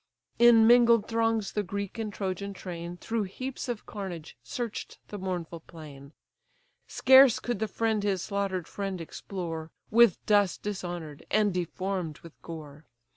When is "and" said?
1.99-2.11, 11.29-11.53